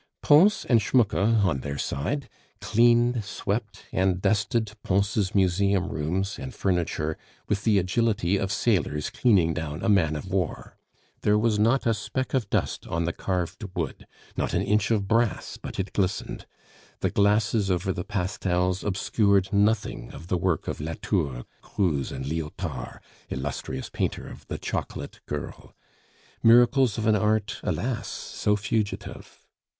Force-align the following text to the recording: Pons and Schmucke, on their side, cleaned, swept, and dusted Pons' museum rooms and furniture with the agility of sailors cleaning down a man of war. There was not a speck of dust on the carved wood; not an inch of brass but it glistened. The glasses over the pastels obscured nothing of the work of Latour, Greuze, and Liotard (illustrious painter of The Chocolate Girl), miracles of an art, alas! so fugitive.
Pons 0.23 0.65
and 0.67 0.81
Schmucke, 0.81 1.13
on 1.13 1.59
their 1.59 1.77
side, 1.77 2.27
cleaned, 2.59 3.23
swept, 3.23 3.85
and 3.91 4.19
dusted 4.19 4.75
Pons' 4.81 5.35
museum 5.35 5.89
rooms 5.89 6.39
and 6.39 6.55
furniture 6.55 7.19
with 7.47 7.65
the 7.65 7.77
agility 7.77 8.35
of 8.37 8.51
sailors 8.51 9.11
cleaning 9.11 9.53
down 9.53 9.83
a 9.83 9.89
man 9.89 10.15
of 10.15 10.25
war. 10.25 10.75
There 11.21 11.37
was 11.37 11.59
not 11.59 11.85
a 11.85 11.93
speck 11.93 12.33
of 12.33 12.49
dust 12.49 12.87
on 12.87 13.05
the 13.05 13.13
carved 13.13 13.63
wood; 13.75 14.07
not 14.35 14.55
an 14.55 14.63
inch 14.63 14.89
of 14.89 15.07
brass 15.07 15.57
but 15.61 15.79
it 15.79 15.93
glistened. 15.93 16.47
The 17.01 17.11
glasses 17.11 17.69
over 17.69 17.93
the 17.93 18.03
pastels 18.03 18.83
obscured 18.83 19.53
nothing 19.53 20.11
of 20.13 20.29
the 20.29 20.37
work 20.39 20.67
of 20.67 20.81
Latour, 20.81 21.43
Greuze, 21.61 22.11
and 22.11 22.25
Liotard 22.25 23.01
(illustrious 23.29 23.91
painter 23.91 24.27
of 24.27 24.47
The 24.47 24.57
Chocolate 24.57 25.19
Girl), 25.27 25.75
miracles 26.41 26.97
of 26.97 27.05
an 27.05 27.15
art, 27.15 27.59
alas! 27.61 28.07
so 28.07 28.55
fugitive. 28.55 29.45